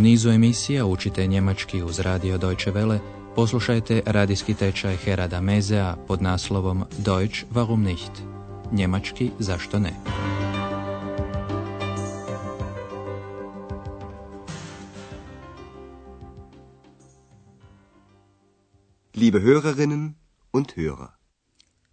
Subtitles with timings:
[0.00, 2.98] nizu emisija učite njemački uz radio Deutsche Welle,
[3.36, 8.12] poslušajte radijski tečaj Herada Mezea pod naslovom Deutsch warum nicht?
[8.72, 9.92] Njemački zašto ne?
[19.14, 20.12] Liebe Hörerinnen
[20.52, 21.08] und Hörer.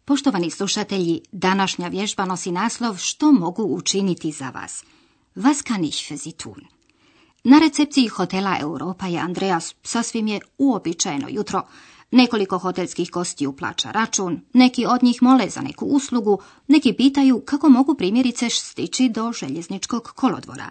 [0.06, 4.84] Poštovani slušatelji, današnja vježba nosi naslov Što mogu učiniti za vas?
[5.36, 6.77] Was kann ich für Sie tun?
[7.50, 11.62] Na recepciji hotela Europa je Andreas sasvim je uobičajeno jutro.
[12.12, 17.70] Nekoliko hotelskih gostiju plaća račun, neki od njih mole za neku uslugu, neki pitaju kako
[17.70, 20.70] mogu primjerice stići do željezničkog kolodvora.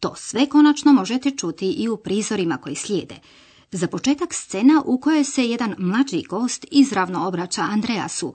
[0.00, 3.16] To sve konačno možete čuti i u prizorima koji slijede.
[3.72, 8.34] Za početak scena u kojoj se jedan mlađi gost izravno obraća Andreasu.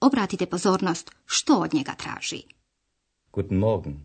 [0.00, 2.42] Obratite pozornost što od njega traži.
[3.32, 3.96] Guten Morgen.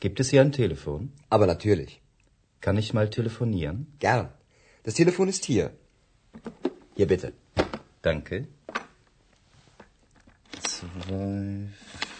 [0.00, 1.08] Gibt es hier ein Telefon?
[1.28, 2.00] Aber natürlich.
[2.60, 3.86] Kann ich mal telefonieren?
[3.98, 4.28] Gern.
[4.82, 5.70] Das Telefon ist hier.
[6.96, 7.32] Hier bitte.
[8.02, 8.48] Danke.
[10.62, 11.68] Zwei,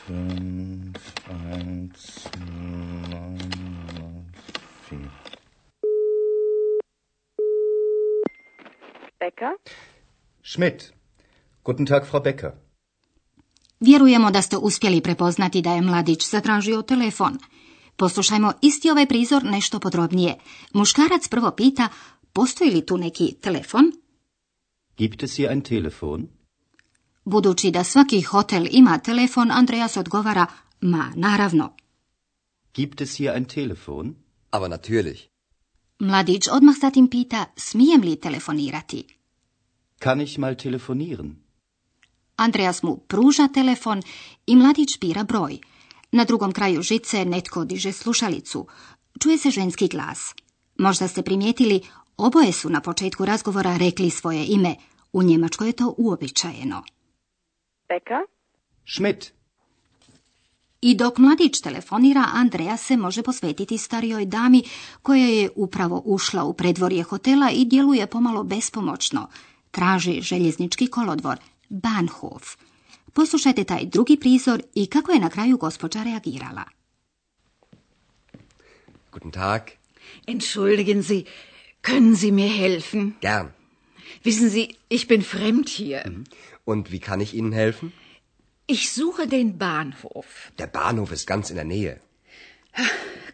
[0.07, 2.25] fünf, eins,
[3.11, 3.39] neun,
[4.89, 5.11] vier.
[9.19, 9.53] Becker?
[10.43, 10.93] Schmidt.
[11.65, 12.53] Guten Tag, Frau Becker.
[13.81, 17.39] Vjerujemo da ste uspjeli prepoznati da je mladić zatražio telefon.
[18.01, 20.37] Poslušajmo isti ovaj prizor nešto podrobnije.
[20.73, 21.89] Muškarac prvo pita,
[22.33, 23.93] postoji li tu neki telefon?
[24.99, 26.29] Gibt es hier ein Telefon?
[27.25, 30.47] Budući da svaki hotel ima telefon, Andreas odgovara,
[30.81, 31.73] ma naravno.
[32.75, 34.15] Gibt es hier ein Telefon?
[34.51, 35.19] Aber natürlich.
[35.99, 39.05] Mladić odmah zatim pita, smijem li telefonirati?
[39.99, 41.37] Kann ich mal telefonieren?
[42.37, 44.03] Andreas mu pruža telefon
[44.47, 45.59] i mladić bira broj.
[46.13, 48.67] Na drugom kraju žice netko diže slušalicu.
[49.23, 50.35] Čuje se ženski glas.
[50.79, 51.81] Možda ste primijetili,
[52.17, 54.77] oboje su na početku razgovora rekli svoje ime.
[55.13, 56.83] U Njemačkoj je to uobičajeno.
[57.89, 58.23] Becker?
[58.87, 59.33] Schmidt.
[60.81, 64.63] I dok mladić telefonira, Andreja se može posvetiti starijoj dami
[65.03, 69.29] koja je upravo ušla u predvorje hotela i djeluje pomalo bespomoćno.
[69.71, 71.39] Traži željeznički kolodvor,
[71.69, 72.57] Bahnhof.
[73.13, 76.65] Poslušajte taj drugi prizor i kako je na kraju gospođa reagirala.
[79.13, 79.61] Guten Tag.
[80.27, 81.23] Entschuldigen Sie,
[81.83, 83.13] können Sie mir helfen?
[83.21, 83.49] Gern.
[84.25, 86.03] Wissen Sie, ich bin fremd hier.
[86.67, 87.93] Und wie kann ich Ihnen helfen?
[88.67, 90.53] Ich suche den Bahnhof.
[90.59, 92.01] Der Bahnhof ist ganz in der Nähe.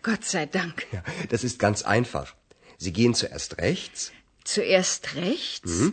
[0.02, 0.86] Gott sei Dank.
[0.92, 2.34] Ja, das ist ganz einfach.
[2.78, 4.12] Sie gehen zuerst rechts
[4.46, 5.90] Zuerst rechts,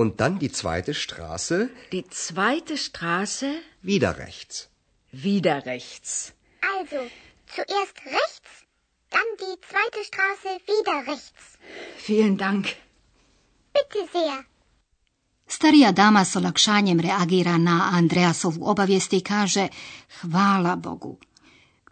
[0.00, 1.58] und dann die zweite Straße
[1.92, 3.48] die zweite Straße,
[3.82, 4.54] wieder rechts.
[5.12, 6.32] wieder rechts.
[6.78, 7.00] Also,
[7.54, 8.50] zuerst rechts,
[9.14, 11.42] dann die zweite Straße wieder rechts.
[12.06, 12.64] Vielen Dank.
[13.76, 14.44] Bitte sehr.
[15.48, 19.68] Starija dama s olakšanjem reagira na Andreasovu obavijest i kaže
[20.20, 21.18] hvala Bogu.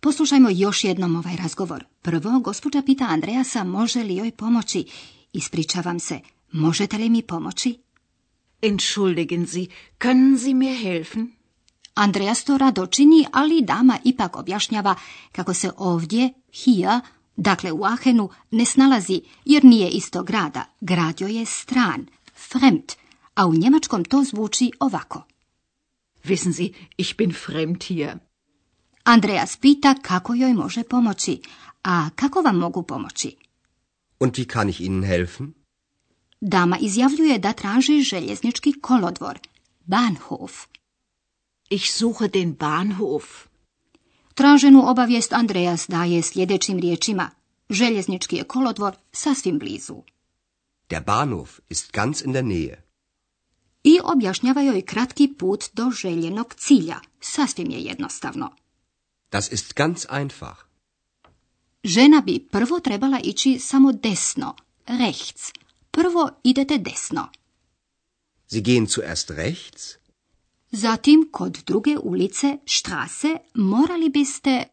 [0.01, 1.85] Poslušajmo još jednom ovaj razgovor.
[2.03, 4.85] Prvo, gospođa pita Andreasa može li joj pomoći.
[5.33, 6.21] Ispričavam se,
[6.53, 7.84] možete li mi pomoći?
[8.71, 11.33] Entschuldigen Sie, können Sie mir helfen?
[11.95, 14.95] Andreas to rado čini, ali dama ipak objašnjava
[15.33, 17.01] kako se ovdje, hier,
[17.37, 20.65] dakle u Ahenu, ne snalazi jer nije isto grada.
[20.81, 22.93] Grad joj je stran, fremd,
[23.35, 25.23] a u njemačkom to zvuči ovako.
[26.25, 28.19] Wissen Sie, ich bin fremd hier.
[29.05, 31.41] Andreas pita kako joj može pomoći.
[31.83, 33.37] A kako vam mogu pomoći?
[34.21, 35.64] Und wie kann ich Ihnen helfen?
[36.47, 39.39] Dama izjavljuje da traži željeznički kolodvor,
[39.85, 40.53] Bahnhof.
[41.71, 43.25] Ich suche den Bahnhof.
[44.35, 47.31] Traženu obavijest Andreas daje sljedećim riječima.
[47.71, 50.03] Željeznički je kolodvor sasvim blizu.
[50.91, 52.77] Der Bahnhof ist ganz in der Nähe.
[53.85, 57.01] I objašnjava joj kratki put do željenog cilja.
[57.21, 58.57] Sasvim je jednostavno.
[59.33, 60.57] Das ist ganz einfach.
[61.85, 65.64] Žena bi prvo trebala ići samo desno, rechts.
[65.95, 67.29] Prvo idete desno.
[68.47, 69.99] Sie gehen zuerst rechts
[70.73, 74.67] Zatim, kod druge ulice, štrase, morali biste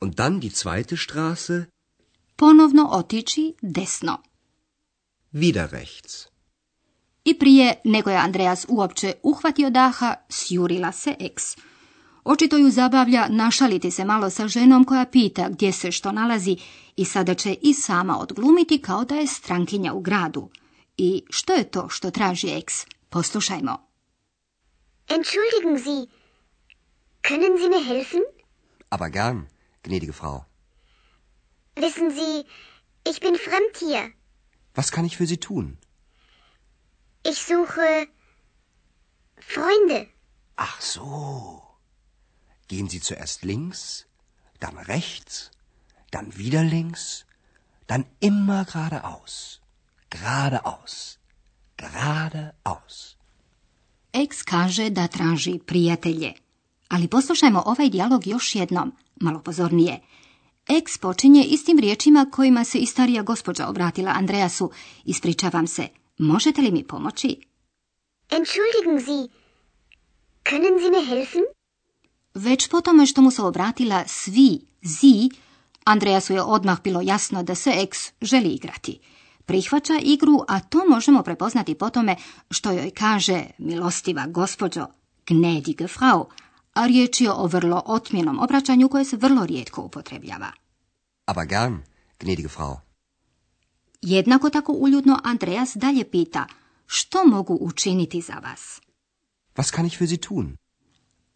[0.00, 1.64] und dann die zweite Straße
[2.36, 4.18] ponovno otići desno.
[5.32, 6.26] wieder rechts.
[7.24, 11.56] I prije nego je Andreas uopće uhvatio daha, sjurila se eks.
[12.24, 16.56] Očito ju zabavlja našaliti se malo sa ženom koja pita gdje se što nalazi
[16.96, 20.48] i sada će i sama odglumiti kao da je strankinja u gradu.
[20.96, 22.74] I što je to što traži eks?
[23.08, 23.86] Poslušajmo.
[25.08, 26.06] Entschuldigen Sie,
[27.22, 28.22] können Sie mir helfen?
[28.90, 29.40] Aber gern,
[29.82, 30.40] gnädige Frau.
[31.76, 32.44] Wissen Sie,
[33.04, 34.12] Ich bin fremd hier.
[34.74, 35.76] Was kann ich für Sie tun?
[37.22, 38.08] Ich suche
[39.36, 40.08] Freunde.
[40.56, 41.63] Ach so.
[42.68, 44.04] Gehen Sie zuerst links,
[44.60, 45.50] dann rechts,
[46.10, 47.24] dann wieder links,
[47.86, 49.60] dann immer geradeaus.
[50.10, 51.18] Geradeaus.
[51.76, 53.16] Geradeaus.
[54.12, 56.32] Ex kaže da traži prijatelje.
[56.88, 60.00] Ali poslušajmo ovaj dijalog još jednom, malo pozornije.
[60.68, 64.70] Ex počinje istim riječima kojima se i starija gospođa obratila Andreasu.
[65.04, 65.88] Ispričavam se,
[66.18, 67.40] možete li mi pomoći?
[68.30, 69.28] Entschuldigen Sie.
[70.44, 71.42] Können Sie mir helfen?
[72.34, 75.30] Već po tome što mu se obratila svi, zi,
[75.84, 79.00] Andreasu je odmah bilo jasno da se ex želi igrati.
[79.44, 82.16] Prihvaća igru, a to možemo prepoznati po tome
[82.50, 84.86] što joj kaže milostiva gospođo,
[85.26, 86.26] gnädige Frau,
[86.74, 90.52] a riječ je o vrlo otmjenom obraćanju koje se vrlo rijetko upotrebljava.
[91.26, 91.78] Aber gern,
[92.20, 92.76] gnädige Frau.
[94.02, 96.46] Jednako tako uljudno Andreas dalje pita,
[96.86, 98.80] što mogu učiniti za vas?
[99.56, 100.56] Was kann ich für Sie tun?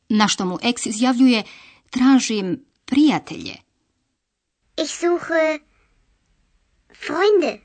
[0.09, 1.43] Na što mu ex izjavljuje,
[1.91, 3.55] tražim prijatelje.
[4.77, 5.59] Ich suche
[6.97, 7.61] Freunde.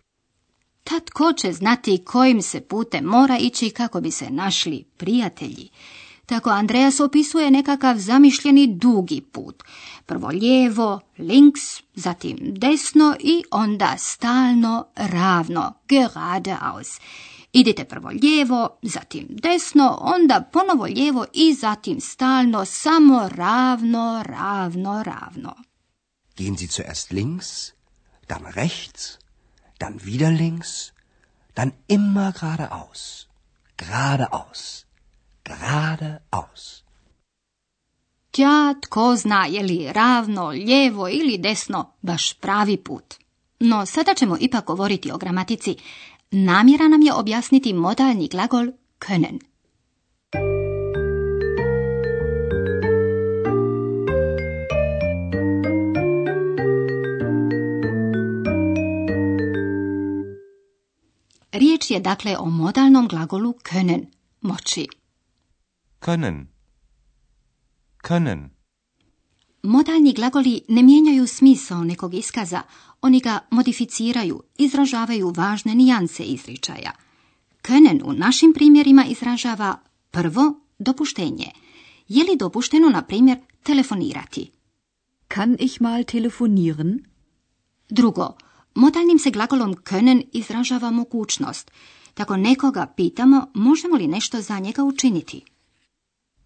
[0.84, 5.69] Tad ko će znati kojim se putem mora ići kako bi se našli prijatelji.
[6.25, 9.63] Tako Andreas opisuje nekakav zamišljeni dugi put.
[10.05, 11.61] Prvo lijevo, links,
[11.95, 16.99] zatim desno i onda stalno ravno, geradeaus.
[17.51, 25.55] Idite prvo lijevo, zatim desno, onda ponovo lijevo i zatim stalno, samo ravno, ravno, ravno.
[26.37, 27.73] Gehen Sie zuerst links,
[28.27, 29.19] dann rechts,
[29.79, 30.91] dann wieder links,
[31.55, 33.27] dann immer geradeaus.
[33.77, 34.85] Geradeaus.
[35.45, 36.84] Geradeaus.
[38.31, 43.16] Tja, tko zna je li ravno, lijevo ili desno baš pravi put.
[43.60, 45.75] No, sada ćemo ipak govoriti o gramatici.
[46.31, 48.68] Namjera nam je objasniti modalni glagol
[49.00, 49.40] können.
[61.51, 64.06] Riječ je dakle o modalnom glagolu können,
[64.42, 65.02] moći.
[66.05, 66.47] Können.
[68.07, 68.50] Können.
[69.63, 72.61] Modalni glagoli ne mijenjaju smisao nekog iskaza,
[73.01, 76.91] oni ga modificiraju, izražavaju važne nijanse izričaja.
[77.61, 79.77] Können u našim primjerima izražava
[80.11, 81.51] prvo dopuštenje.
[82.07, 84.51] Je li dopušteno, na primjer, telefonirati?
[85.27, 86.99] Kann ich mal telefonieren?
[87.89, 88.38] Drugo,
[88.75, 91.71] modalnim se glagolom können izražava mogućnost.
[92.13, 95.52] Tako nekoga pitamo možemo li nešto za njega učiniti.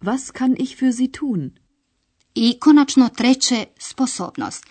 [0.00, 1.50] Was kann ich für Sie tun?
[2.34, 4.64] I konačno treće, sposobnost.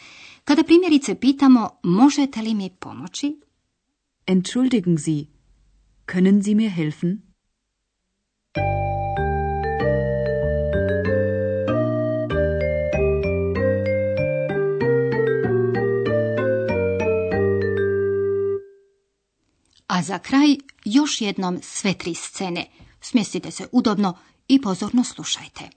[0.43, 3.41] Kada primjerice pitamo možete li mi pomoći,
[4.27, 5.25] Entschuldigen Sie.
[6.05, 7.21] Können Sie mir helfen?
[19.87, 22.65] a za kraj još jednom sve tri scene.
[23.01, 25.76] Smjestite se udobno i pozorno slušajte.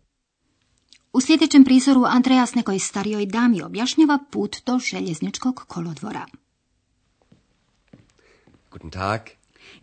[1.13, 6.25] U sljedećem prizoru Andreas nekoj starijoj dami objašnjava put do željezničkog kolodvora.
[8.71, 9.21] Guten Tag.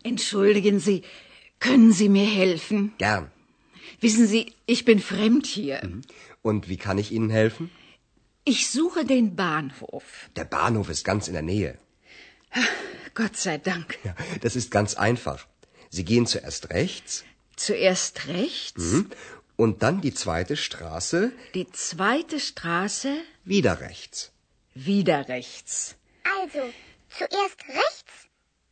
[0.03, 1.01] Entschuldigen Sie.
[1.59, 2.89] Können Sie mir helfen?
[2.97, 3.25] Gern.
[4.01, 5.79] Wissen Sie, ich bin fremd hier.
[6.43, 7.69] Und wie kann ich Ihnen helfen?
[8.45, 10.03] Ich suche den Bahnhof.
[10.35, 11.77] Der Bahnhof ist ganz in der Nähe.
[13.13, 13.97] Gott sei Dank.
[14.03, 15.45] Ja, das ist ganz einfach.
[15.89, 17.23] Sie gehen zuerst rechts
[17.59, 19.03] Zuerst rechts,
[19.63, 21.19] und dann die zweite Straße
[21.53, 23.11] die zweite Straße,
[23.43, 24.31] wieder rechts.
[24.73, 25.95] wieder rechts.
[26.41, 26.61] Also,
[27.17, 28.13] zuerst rechts,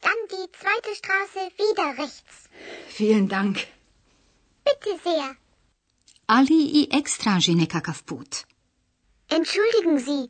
[0.06, 2.36] dann die zweite Straße wieder rechts.
[3.00, 3.56] Vielen Dank.
[4.68, 5.28] Bitte sehr.
[6.38, 8.46] Ali i Ex traži nekakav put.
[9.38, 10.24] Entschuldigen Sie.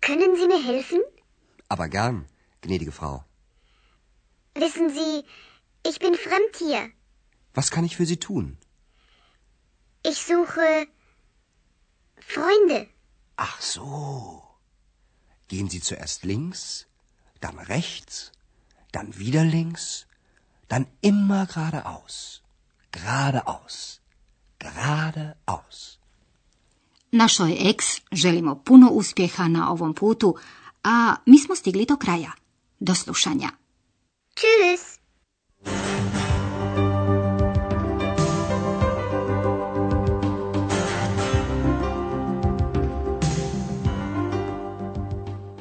[0.00, 1.00] Können Sie mir helfen?
[1.68, 2.26] Aber gern,
[2.62, 3.24] gnädige Frau.
[4.54, 5.14] Wissen Sie,
[5.90, 6.82] ich bin fremd hier.
[7.54, 8.58] Was kann ich für Sie tun?
[10.10, 10.86] Ich suche
[12.32, 12.88] Freunde.
[13.36, 14.42] Ach so.
[15.48, 16.86] Gehen Sie zuerst links,
[17.40, 18.32] dann rechts,
[18.92, 20.06] dann wieder links,
[20.68, 22.42] dann immer geradeaus.
[22.92, 24.00] Geradeaus.
[24.58, 25.98] Geradeaus.
[27.10, 30.34] Našoj ex želimo puno uspjeha na ovom putu,
[30.82, 32.32] a mi smo stigli do kraja.
[32.80, 33.50] Do slušanja.
[34.36, 34.98] Tschüss.